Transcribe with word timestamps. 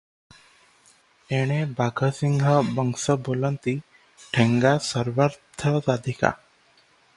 ଏଣେ 1.39 1.57
ବାଘସିଂହ 1.79 2.55
ବଂଶ 2.79 3.17
ବୋଲନ୍ତି, 3.27 3.75
"ଠେଙ୍ଗା 4.39 4.75
ସର୍ବାର୍ଥସାଧିକା"। 4.89 6.37